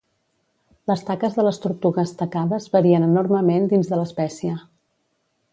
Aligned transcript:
Les 0.91 1.03
taques 1.09 1.35
de 1.41 1.45
les 1.47 1.59
tortugues 1.67 2.15
tacades 2.23 2.67
varien 2.79 3.07
enormement 3.11 3.71
dins 3.75 3.93
de 3.93 4.01
l'espècie. 4.01 4.57